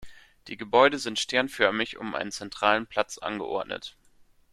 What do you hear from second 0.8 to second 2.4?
sind sternförmig um einen